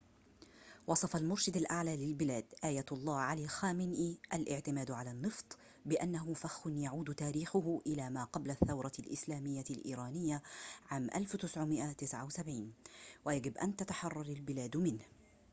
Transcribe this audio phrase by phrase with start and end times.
[0.87, 7.81] وصف المرشد الأعلى للبلاد آية الله علي خامنئي الاعتماد على النفط بأنه فخ يعود تاريخه
[7.87, 10.41] إلى ما قبل الثورة الإسلامية الإيرانية
[10.91, 12.73] عام 1979
[13.25, 15.03] ويجب أن تتحرر البلاد منه